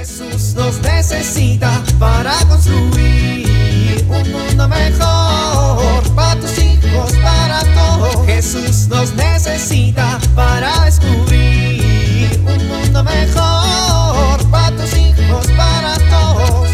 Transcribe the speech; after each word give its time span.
Jesús 0.00 0.54
nos 0.54 0.80
necesita 0.80 1.84
para 1.98 2.32
construir 2.48 4.02
un 4.08 4.32
mundo 4.32 4.66
mejor 4.66 6.14
para 6.16 6.40
tus 6.40 6.58
hijos, 6.58 7.12
para 7.18 7.60
todos. 7.74 8.24
Jesús 8.24 8.88
nos 8.88 9.14
necesita 9.14 10.18
para 10.34 10.86
descubrir 10.86 12.30
un 12.38 12.66
mundo 12.66 13.04
mejor 13.04 14.50
para 14.50 14.74
tus 14.74 14.96
hijos, 14.96 15.46
para 15.48 15.94
todos. 16.08 16.70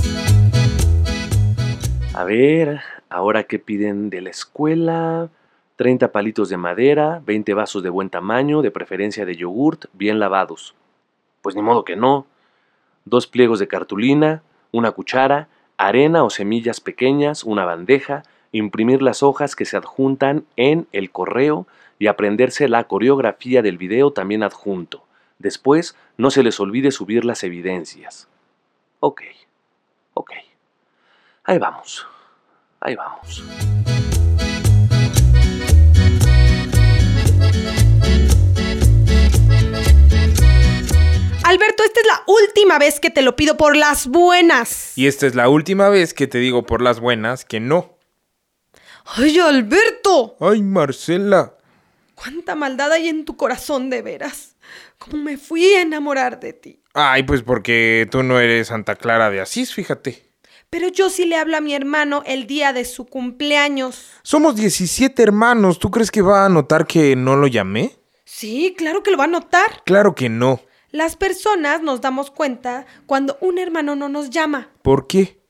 A 2.14 2.22
ver, 2.22 2.80
ahora 3.08 3.42
qué 3.42 3.58
piden 3.58 4.08
de 4.08 4.20
la 4.20 4.30
escuela. 4.30 5.30
30 5.74 6.12
palitos 6.12 6.48
de 6.48 6.58
madera, 6.58 7.20
20 7.26 7.54
vasos 7.54 7.82
de 7.82 7.90
buen 7.90 8.08
tamaño, 8.08 8.62
de 8.62 8.70
preferencia 8.70 9.26
de 9.26 9.34
yogurt, 9.34 9.86
bien 9.94 10.20
lavados. 10.20 10.76
Pues 11.42 11.56
ni 11.56 11.62
modo 11.62 11.84
que 11.84 11.96
no. 11.96 12.26
Dos 13.06 13.28
pliegos 13.28 13.60
de 13.60 13.68
cartulina, 13.68 14.42
una 14.72 14.90
cuchara, 14.90 15.48
arena 15.78 16.24
o 16.24 16.30
semillas 16.30 16.80
pequeñas, 16.80 17.44
una 17.44 17.64
bandeja, 17.64 18.24
imprimir 18.50 19.00
las 19.00 19.22
hojas 19.22 19.54
que 19.54 19.64
se 19.64 19.76
adjuntan 19.76 20.44
en 20.56 20.88
el 20.90 21.12
correo 21.12 21.68
y 22.00 22.08
aprenderse 22.08 22.68
la 22.68 22.84
coreografía 22.84 23.62
del 23.62 23.78
video 23.78 24.12
también 24.12 24.42
adjunto. 24.42 25.04
Después, 25.38 25.96
no 26.16 26.30
se 26.32 26.42
les 26.42 26.58
olvide 26.58 26.90
subir 26.90 27.24
las 27.24 27.44
evidencias. 27.44 28.28
Ok, 28.98 29.22
ok. 30.14 30.32
Ahí 31.44 31.58
vamos, 31.58 32.06
ahí 32.80 32.96
vamos. 32.96 33.95
Última 42.26 42.78
vez 42.78 43.00
que 43.00 43.10
te 43.10 43.22
lo 43.22 43.36
pido 43.36 43.56
por 43.56 43.76
las 43.76 44.06
buenas. 44.06 44.92
Y 44.96 45.06
esta 45.06 45.26
es 45.26 45.34
la 45.34 45.48
última 45.48 45.88
vez 45.88 46.14
que 46.14 46.26
te 46.26 46.38
digo 46.38 46.64
por 46.64 46.82
las 46.82 47.00
buenas 47.00 47.44
que 47.44 47.60
no. 47.60 47.96
¡Ay, 49.04 49.38
Alberto! 49.38 50.36
Ay, 50.40 50.62
Marcela. 50.62 51.54
¿Cuánta 52.14 52.54
maldad 52.54 52.92
hay 52.92 53.08
en 53.08 53.24
tu 53.24 53.36
corazón 53.36 53.90
de 53.90 54.02
veras? 54.02 54.56
¿Cómo 54.98 55.22
me 55.22 55.36
fui 55.36 55.64
a 55.74 55.82
enamorar 55.82 56.40
de 56.40 56.52
ti? 56.54 56.80
Ay, 56.94 57.22
pues 57.22 57.42
porque 57.42 58.08
tú 58.10 58.22
no 58.22 58.40
eres 58.40 58.68
Santa 58.68 58.96
Clara 58.96 59.30
de 59.30 59.40
Asís, 59.40 59.74
fíjate. 59.74 60.26
Pero 60.70 60.88
yo 60.88 61.10
sí 61.10 61.26
le 61.26 61.36
hablo 61.36 61.56
a 61.56 61.60
mi 61.60 61.74
hermano 61.74 62.22
el 62.26 62.46
día 62.46 62.72
de 62.72 62.84
su 62.84 63.06
cumpleaños. 63.06 64.06
Somos 64.22 64.56
17 64.56 65.22
hermanos. 65.22 65.78
¿Tú 65.78 65.90
crees 65.90 66.10
que 66.10 66.22
va 66.22 66.44
a 66.44 66.48
notar 66.48 66.86
que 66.86 67.14
no 67.14 67.36
lo 67.36 67.46
llamé? 67.46 67.92
Sí, 68.24 68.74
claro 68.76 69.02
que 69.02 69.12
lo 69.12 69.18
va 69.18 69.24
a 69.24 69.28
notar. 69.28 69.82
Claro 69.84 70.14
que 70.14 70.28
no. 70.28 70.60
Las 70.92 71.16
personas 71.16 71.82
nos 71.82 72.00
damos 72.00 72.30
cuenta 72.30 72.86
cuando 73.06 73.36
un 73.40 73.58
hermano 73.58 73.96
no 73.96 74.08
nos 74.08 74.30
llama. 74.30 74.70
¿Por 74.82 75.06
qué? 75.06 75.40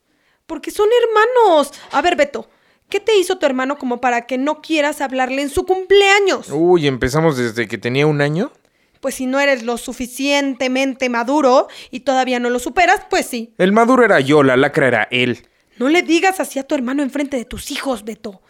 Porque 0.45 0.71
son 0.71 0.87
hermanos. 1.01 1.71
A 1.91 2.01
ver, 2.01 2.15
Beto, 2.15 2.49
¿qué 2.89 2.99
te 2.99 3.15
hizo 3.17 3.37
tu 3.37 3.45
hermano 3.45 3.77
como 3.77 4.01
para 4.01 4.25
que 4.25 4.37
no 4.37 4.61
quieras 4.61 4.99
hablarle 5.01 5.43
en 5.43 5.49
su 5.49 5.65
cumpleaños? 5.65 6.47
Uy, 6.51 6.87
empezamos 6.87 7.37
desde 7.37 7.67
que 7.67 7.77
tenía 7.77 8.07
un 8.07 8.21
año. 8.21 8.51
Pues 8.99 9.15
si 9.15 9.27
no 9.27 9.39
eres 9.39 9.63
lo 9.63 9.77
suficientemente 9.77 11.07
maduro 11.09 11.67
y 11.91 11.99
todavía 11.99 12.39
no 12.39 12.49
lo 12.49 12.57
superas, 12.57 13.01
pues 13.09 13.27
sí. 13.27 13.53
El 13.59 13.71
maduro 13.71 14.03
era 14.03 14.19
yo, 14.19 14.41
la 14.41 14.57
lacra 14.57 14.87
era 14.87 15.07
él. 15.11 15.47
No 15.77 15.89
le 15.89 16.01
digas 16.01 16.39
así 16.39 16.57
a 16.57 16.63
tu 16.63 16.73
hermano 16.73 17.03
enfrente 17.03 17.37
de 17.37 17.45
tus 17.45 17.69
hijos, 17.69 18.03
Beto. 18.03 18.41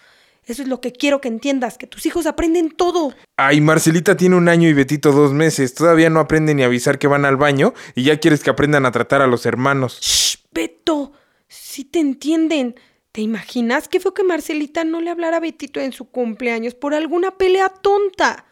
Eso 0.48 0.62
es 0.62 0.70
lo 0.70 0.80
que 0.80 0.94
quiero 0.94 1.20
que 1.20 1.28
entiendas, 1.28 1.78
que 1.78 1.88
tus 1.88 2.06
hijos 2.06 2.26
aprenden 2.26 2.72
todo. 2.72 3.14
Ay, 3.36 3.60
Marcelita 3.60 4.16
tiene 4.16 4.38
un 4.38 4.48
año 4.48 4.70
y 4.70 4.74
Betito 4.74 5.12
dos 5.12 5.34
meses. 5.34 5.74
Todavía 5.74 6.10
no 6.10 6.22
aprenden 6.22 6.58
ni 6.58 6.64
a 6.64 6.68
avisar 6.68 6.98
que 7.00 7.08
van 7.08 7.26
al 7.26 7.36
baño 7.36 7.74
y 7.96 8.04
ya 8.04 8.18
quieres 8.20 8.44
que 8.44 8.50
aprendan 8.50 8.86
a 8.86 8.92
tratar 8.92 9.22
a 9.22 9.28
los 9.28 9.46
hermanos. 9.46 10.00
Shh, 10.02 10.38
Beto. 10.54 11.12
Sí 11.50 11.84
te 11.84 12.00
entienden. 12.00 12.76
¿Te 13.12 13.22
imaginas 13.22 13.90
qué 13.90 14.00
fue 14.00 14.14
que 14.14 14.24
Marcelita 14.24 14.86
no 14.86 15.02
le 15.02 15.10
hablara 15.10 15.38
a 15.38 15.42
Betito 15.42 15.82
en 15.82 15.92
su 15.92 16.10
cumpleaños 16.10 16.76
por 16.76 16.94
alguna 16.94 17.32
pelea 17.32 17.68
tonta? 17.70 18.46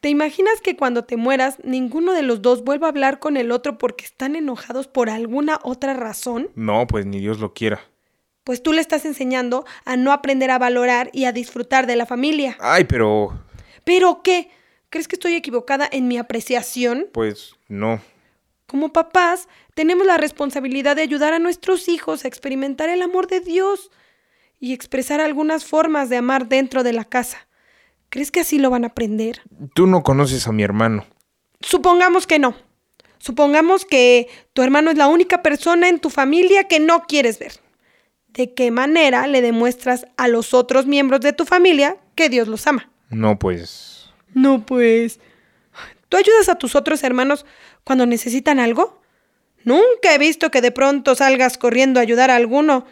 ¿Te 0.00 0.10
imaginas 0.10 0.60
que 0.60 0.76
cuando 0.76 1.04
te 1.04 1.16
mueras 1.16 1.58
ninguno 1.64 2.12
de 2.12 2.22
los 2.22 2.42
dos 2.42 2.62
vuelva 2.64 2.88
a 2.88 2.90
hablar 2.90 3.20
con 3.20 3.36
el 3.36 3.50
otro 3.50 3.78
porque 3.78 4.04
están 4.04 4.36
enojados 4.36 4.86
por 4.86 5.08
alguna 5.10 5.60
otra 5.62 5.94
razón? 5.94 6.50
No, 6.54 6.86
pues 6.86 7.06
ni 7.06 7.20
Dios 7.20 7.40
lo 7.40 7.52
quiera. 7.52 7.80
Pues 8.44 8.62
tú 8.62 8.72
le 8.72 8.80
estás 8.80 9.04
enseñando 9.04 9.64
a 9.84 9.96
no 9.96 10.12
aprender 10.12 10.50
a 10.50 10.58
valorar 10.58 11.10
y 11.12 11.24
a 11.24 11.32
disfrutar 11.32 11.86
de 11.86 11.96
la 11.96 12.06
familia. 12.06 12.56
Ay, 12.60 12.84
pero... 12.84 13.38
¿Pero 13.84 14.22
qué? 14.22 14.50
¿Crees 14.90 15.08
que 15.08 15.16
estoy 15.16 15.34
equivocada 15.34 15.88
en 15.90 16.08
mi 16.08 16.18
apreciación? 16.18 17.06
Pues 17.12 17.56
no. 17.68 18.00
Como 18.66 18.92
papás, 18.92 19.48
tenemos 19.74 20.06
la 20.06 20.18
responsabilidad 20.18 20.96
de 20.96 21.02
ayudar 21.02 21.32
a 21.32 21.38
nuestros 21.38 21.88
hijos 21.88 22.24
a 22.24 22.28
experimentar 22.28 22.88
el 22.88 23.02
amor 23.02 23.26
de 23.26 23.40
Dios 23.40 23.90
y 24.60 24.72
expresar 24.72 25.20
algunas 25.20 25.64
formas 25.64 26.08
de 26.08 26.16
amar 26.16 26.48
dentro 26.48 26.82
de 26.82 26.92
la 26.92 27.04
casa. 27.04 27.48
¿Crees 28.10 28.30
que 28.30 28.40
así 28.40 28.58
lo 28.58 28.70
van 28.70 28.84
a 28.84 28.88
aprender? 28.88 29.40
Tú 29.74 29.86
no 29.86 30.02
conoces 30.02 30.46
a 30.46 30.52
mi 30.52 30.62
hermano. 30.62 31.06
Supongamos 31.60 32.26
que 32.26 32.38
no. 32.38 32.54
Supongamos 33.18 33.84
que 33.84 34.28
tu 34.52 34.62
hermano 34.62 34.90
es 34.90 34.98
la 34.98 35.08
única 35.08 35.42
persona 35.42 35.88
en 35.88 35.98
tu 35.98 36.10
familia 36.10 36.64
que 36.64 36.78
no 36.78 37.04
quieres 37.04 37.38
ver. 37.38 37.61
¿De 38.32 38.54
qué 38.54 38.70
manera 38.70 39.26
le 39.26 39.42
demuestras 39.42 40.06
a 40.16 40.26
los 40.26 40.54
otros 40.54 40.86
miembros 40.86 41.20
de 41.20 41.34
tu 41.34 41.44
familia 41.44 41.98
que 42.14 42.30
Dios 42.30 42.48
los 42.48 42.66
ama? 42.66 42.90
No, 43.10 43.38
pues... 43.38 44.10
No, 44.32 44.64
pues... 44.64 45.20
¿Tú 46.08 46.16
ayudas 46.16 46.48
a 46.48 46.56
tus 46.56 46.74
otros 46.74 47.04
hermanos 47.04 47.44
cuando 47.84 48.06
necesitan 48.06 48.58
algo? 48.58 49.02
Nunca 49.64 50.14
he 50.14 50.18
visto 50.18 50.50
que 50.50 50.60
de 50.60 50.70
pronto 50.70 51.14
salgas 51.14 51.58
corriendo 51.58 52.00
a 52.00 52.02
ayudar 52.02 52.30
a 52.30 52.36
alguno. 52.36 52.86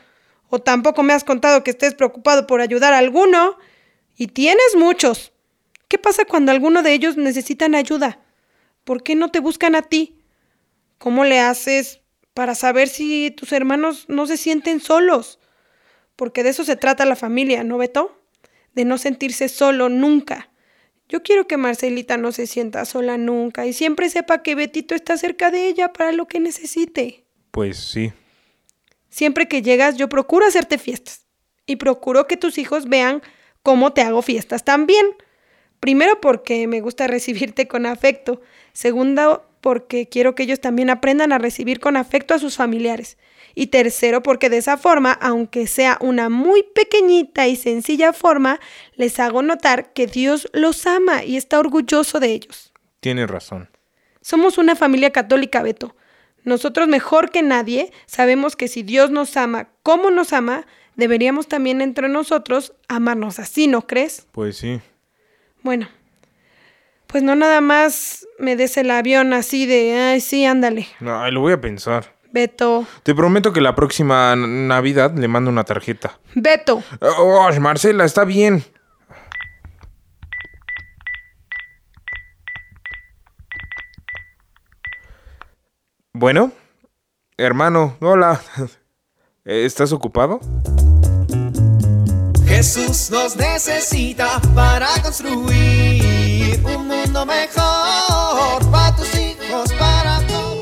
O 0.49 0.59
tampoco 0.59 1.03
me 1.03 1.13
has 1.15 1.25
contado 1.25 1.65
que 1.65 1.71
estés 1.71 1.95
preocupado 1.95 2.47
por 2.47 2.61
ayudar 2.61 2.93
a 2.93 2.99
alguno. 2.99 3.57
Y 4.17 4.29
tienes 4.29 4.77
muchos. 4.77 5.33
¿Qué 5.89 5.99
pasa 5.99 6.25
cuando 6.25 6.53
alguno 6.53 6.83
de 6.83 6.93
ellos 6.93 7.17
necesitan 7.17 7.75
ayuda? 7.75 8.21
¿Por 8.85 9.03
qué 9.03 9.15
no 9.15 9.31
te 9.31 9.41
buscan 9.41 9.75
a 9.75 9.83
ti? 9.83 10.19
¿Cómo 10.99 11.25
le 11.25 11.41
haces 11.41 12.00
para 12.41 12.55
saber 12.55 12.89
si 12.89 13.31
tus 13.33 13.53
hermanos 13.53 14.07
no 14.09 14.27
se 14.27 14.39
sienten 14.39 14.81
solos? 14.81 15.39
Porque 16.17 16.43
de 16.43 16.49
eso 16.49 16.65
se 16.65 16.75
trata 16.75 17.05
la 17.05 17.15
familia, 17.15 17.65
¿no, 17.65 17.77
Beto? 17.77 18.19
De 18.73 18.87
no 18.87 18.97
sentirse 18.97 19.51
solo 19.51 19.91
nunca. 19.91 20.49
Yo 21.07 21.23
quiero 21.23 21.47
que 21.47 21.59
Marcelita 21.59 22.17
no 22.17 22.33
se 22.33 22.47
sienta 22.47 22.87
sola 22.87 23.19
nunca 23.19 23.67
y 23.67 23.75
siempre 23.75 24.09
sepa 24.09 24.43
que 24.43 24.55
Betito 24.55 24.95
está 24.95 25.19
cerca 25.19 25.51
de 25.51 25.69
ella 25.69 25.93
para 25.93 26.13
lo 26.13 26.27
que 26.29 26.41
necesite. 26.41 27.27
Pues 27.51 27.77
sí. 27.77 28.11
Siempre 29.11 29.47
que 29.47 29.61
llegas 29.61 29.99
yo 29.99 30.09
procuro 30.09 30.47
hacerte 30.47 30.79
fiestas 30.79 31.27
y 31.67 31.77
procuro 31.77 32.27
que 32.27 32.39
tus 32.39 32.57
hijos 32.57 32.89
vean 32.89 33.21
cómo 33.63 33.93
te 33.93 34.01
hago 34.01 34.23
fiestas 34.23 34.65
también. 34.65 35.05
Primero 35.79 36.23
porque 36.23 36.67
me 36.67 36.81
gusta 36.81 37.07
recibirte 37.07 37.69
con 37.69 37.85
afecto. 37.85 38.41
Segundo 38.73 39.50
porque 39.61 40.09
quiero 40.09 40.35
que 40.35 40.45
ellos 40.45 40.61
también 40.61 40.91
aprendan 40.91 41.33
a 41.33 41.39
recibir 41.39 41.81
con 41.81 41.97
afecto 41.97 42.35
a 42.35 42.39
sus 42.39 42.57
familiares. 42.57 43.19
Y 43.55 43.67
tercero, 43.69 44.23
porque 44.23 44.49
de 44.49 44.59
esa 44.59 44.77
forma, 44.77 45.13
aunque 45.13 45.67
sea 45.67 45.99
una 46.01 46.29
muy 46.29 46.63
pequeñita 46.63 47.49
y 47.49 47.57
sencilla 47.57 48.13
forma, 48.13 48.61
les 48.95 49.19
hago 49.19 49.43
notar 49.43 49.93
que 49.93 50.07
Dios 50.07 50.49
los 50.53 50.87
ama 50.87 51.25
y 51.25 51.37
está 51.37 51.59
orgulloso 51.59 52.21
de 52.21 52.33
ellos. 52.33 52.73
Tienes 53.01 53.29
razón. 53.29 53.69
Somos 54.21 54.59
una 54.59 54.77
familia 54.77 55.11
católica, 55.11 55.63
Beto. 55.63 55.97
Nosotros 56.45 56.89
mejor 56.89 57.31
que 57.31 57.43
nadie 57.43 57.93
sabemos 58.07 58.57
que 58.57 58.69
si 58.69 58.83
Dios 58.83 59.11
nos 59.11 59.37
ama 59.37 59.69
como 59.83 60.11
nos 60.11 60.33
ama, 60.33 60.67
deberíamos 60.97 61.49
también 61.49 61.81
entre 61.81 62.09
nosotros 62.09 62.75
amarnos 62.89 63.39
así, 63.39 63.67
¿no 63.67 63.87
crees? 63.87 64.27
Pues 64.33 64.57
sí. 64.57 64.81
Bueno, 65.63 65.89
pues 67.11 67.23
no 67.23 67.35
nada 67.35 67.61
más 67.61 68.27
me 68.39 68.57
des 68.57 68.77
el 68.77 68.91
avión 68.91 69.33
así 69.33 69.67
de, 69.67 69.99
ay, 69.99 70.21
sí, 70.21 70.45
ándale. 70.45 70.87
Ay, 71.01 71.33
lo 71.33 71.41
voy 71.41 71.53
a 71.53 71.61
pensar. 71.61 72.15
Beto. 72.33 72.87
Te 73.03 73.15
prometo 73.15 73.53
que 73.53 73.61
la 73.61 73.75
próxima 73.75 74.37
Navidad 74.37 75.13
le 75.17 75.27
mando 75.27 75.51
una 75.51 75.65
tarjeta. 75.65 76.21
Beto. 76.35 76.83
Oh, 77.01 77.51
Marcela, 77.61 78.05
está 78.05 78.25
bien. 78.25 78.65
Bueno, 86.13 86.53
hermano, 87.37 87.97
hola. 88.01 88.41
¿Estás 89.45 89.93
ocupado? 89.93 90.39
Jesús 92.47 93.11
nos 93.11 93.37
necesita 93.37 94.41
para 94.55 94.89
construir 95.03 96.20
mejor 97.13 98.71
para 98.71 98.95
tus 98.97 99.15
hijos, 99.17 99.73
para 99.79 100.21
todos. 100.29 100.59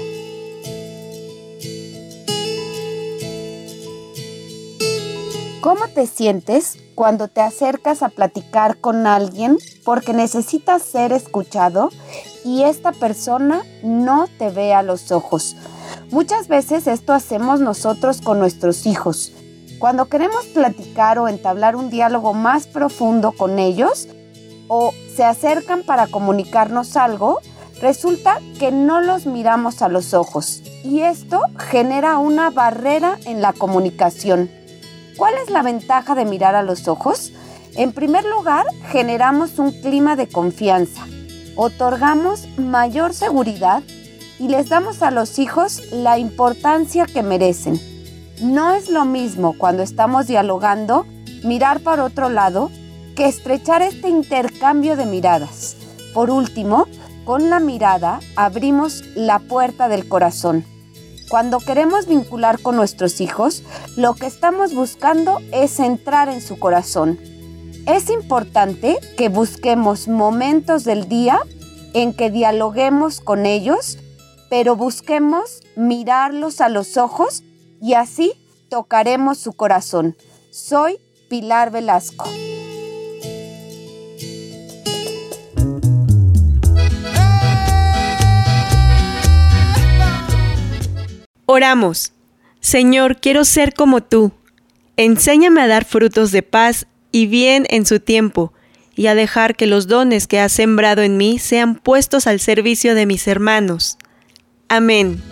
¿Cómo 5.61 5.89
te 5.89 6.07
sientes 6.07 6.79
cuando 6.95 7.29
te 7.29 7.43
acercas 7.43 8.03
a 8.03 8.09
platicar 8.09 8.79
con 8.81 9.07
alguien 9.07 9.59
porque 9.85 10.15
necesitas 10.15 10.83
ser 10.83 11.13
escuchado 11.13 11.91
y 12.45 12.63
esta 12.63 12.93
persona 12.93 13.63
no 13.83 14.27
te 14.39 14.49
ve 14.49 14.73
a 14.73 14.83
los 14.83 15.13
ojos? 15.13 15.55
Muchas 16.11 16.49
veces 16.49 16.87
esto 16.87 17.13
hacemos 17.13 17.61
nosotros 17.61 18.23
con 18.23 18.39
nuestros 18.39 18.87
hijos. 18.87 19.33
Cuando 19.79 20.07
queremos 20.07 20.47
platicar 20.47 21.19
o 21.19 21.29
entablar 21.29 21.77
un 21.77 21.91
diálogo 21.91 22.33
más 22.33 22.67
profundo 22.67 23.33
con 23.33 23.59
ellos 23.59 24.09
o 24.69 24.93
se 25.15 25.25
acercan 25.25 25.83
para 25.83 26.07
comunicarnos 26.07 26.97
algo, 26.97 27.41
resulta 27.81 28.41
que 28.59 28.71
no 28.71 29.01
los 29.01 29.27
miramos 29.27 29.83
a 29.83 29.89
los 29.89 30.15
ojos 30.15 30.63
y 30.85 31.01
esto 31.01 31.41
genera 31.59 32.19
una 32.19 32.51
barrera 32.51 33.19
en 33.25 33.43
la 33.43 33.53
comunicación. 33.53 34.51
¿Cuál 35.17 35.35
es 35.43 35.51
la 35.51 35.63
ventaja 35.63 36.15
de 36.15 36.25
mirar 36.25 36.55
a 36.55 36.63
los 36.63 36.87
ojos? 36.87 37.33
En 37.77 37.93
primer 37.93 38.25
lugar, 38.25 38.67
generamos 38.91 39.59
un 39.59 39.73
clima 39.73 40.17
de 40.17 40.29
confianza, 40.29 41.07
otorgamos 41.57 42.47
mayor 42.57 43.15
seguridad 43.15 43.83
y 44.39 44.49
les 44.49 44.69
damos 44.69 45.03
a 45.03 45.11
los 45.11 45.39
hijos 45.39 45.83
la 45.93 46.19
importancia 46.19 47.07
que 47.07 47.23
merecen. 47.23 47.81
No 48.41 48.73
es 48.73 48.89
lo 48.89 49.05
mismo 49.05 49.57
cuando 49.59 49.83
estamos 49.83 50.29
dialogando 50.29 51.07
mirar 51.43 51.81
para 51.81 52.05
otro 52.05 52.29
lado 52.29 52.71
que 53.19 53.27
estrechar 53.27 53.83
este 53.83 54.09
intercambio 54.09 54.97
de 54.97 55.05
miradas. 55.05 55.77
Por 56.15 56.31
último, 56.31 56.87
con 57.25 57.51
la 57.51 57.59
mirada 57.59 58.21
abrimos 58.37 59.03
la 59.17 59.41
puerta 59.41 59.89
del 59.89 60.09
corazón. 60.09 60.65
Cuando 61.29 61.59
queremos 61.59 62.07
vincular 62.07 62.63
con 62.63 62.77
nuestros 62.77 63.21
hijos, 63.21 63.65
lo 63.97 64.15
que 64.15 64.27
estamos 64.27 64.73
buscando 64.73 65.41
es 65.53 65.81
entrar 65.81 66.29
en 66.29 66.41
su 66.41 66.61
corazón. 66.61 67.19
Es 67.87 68.09
importante 68.09 68.97
que 69.17 69.29
busquemos 69.29 70.07
momentos 70.07 70.85
del 70.85 71.09
día 71.09 71.41
en 71.95 72.15
que 72.15 72.31
dialoguemos 72.31 73.21
con 73.21 73.47
ellos 73.47 73.99
pero 74.49 74.77
busquemos 74.77 75.61
mirarlos 75.77 76.61
a 76.61 76.69
los 76.69 76.97
ojos 76.97 77.43
y 77.81 77.95
así 77.95 78.33
tocaremos 78.69 79.39
su 79.39 79.53
corazón. 79.53 80.17
Soy 80.51 80.99
Pilar 81.29 81.71
Velasco. 81.71 82.25
Oramos. 91.51 92.13
Señor, 92.61 93.23
quiero 93.23 93.43
ser 93.47 93.73
como 93.73 94.03
tú. 94.03 94.33
Enséñame 94.99 95.63
a 95.63 95.67
dar 95.67 95.87
frutos 95.87 96.31
de 96.31 96.43
paz 96.43 96.87
y 97.11 97.25
bien 97.25 97.65
en 97.71 97.87
su 97.87 98.01
tiempo, 98.01 98.53
y 98.95 99.07
a 99.07 99.15
dejar 99.15 99.57
que 99.57 99.67
los 99.67 99.87
dones 99.87 100.27
que 100.27 100.41
has 100.41 100.53
sembrado 100.53 101.01
en 101.01 101.17
mí 101.17 101.39
sean 101.39 101.77
puestos 101.77 102.27
al 102.27 102.39
servicio 102.39 102.95
de 102.95 103.07
mis 103.07 103.27
hermanos. 103.27 103.97
Amén. 104.69 105.23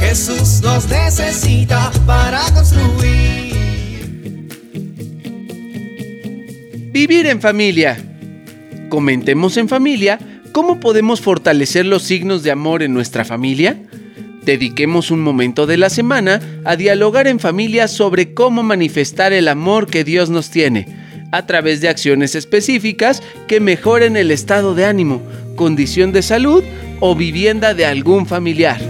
Jesús 0.00 0.62
nos 0.62 0.88
necesita 0.88 1.92
para 2.06 2.40
construir. 2.56 3.49
Vivir 6.92 7.26
en 7.26 7.40
familia. 7.40 7.96
Comentemos 8.88 9.56
en 9.56 9.68
familia 9.68 10.18
cómo 10.50 10.80
podemos 10.80 11.20
fortalecer 11.20 11.86
los 11.86 12.02
signos 12.02 12.42
de 12.42 12.50
amor 12.50 12.82
en 12.82 12.92
nuestra 12.92 13.24
familia. 13.24 13.80
Dediquemos 14.44 15.12
un 15.12 15.20
momento 15.20 15.68
de 15.68 15.76
la 15.76 15.88
semana 15.88 16.40
a 16.64 16.74
dialogar 16.74 17.28
en 17.28 17.38
familia 17.38 17.86
sobre 17.86 18.34
cómo 18.34 18.64
manifestar 18.64 19.32
el 19.32 19.46
amor 19.46 19.86
que 19.86 20.02
Dios 20.02 20.30
nos 20.30 20.50
tiene 20.50 20.88
a 21.30 21.46
través 21.46 21.80
de 21.80 21.88
acciones 21.88 22.34
específicas 22.34 23.22
que 23.46 23.60
mejoren 23.60 24.16
el 24.16 24.32
estado 24.32 24.74
de 24.74 24.84
ánimo, 24.84 25.22
condición 25.54 26.10
de 26.10 26.22
salud 26.22 26.64
o 26.98 27.14
vivienda 27.14 27.72
de 27.72 27.86
algún 27.86 28.26
familiar. 28.26 28.89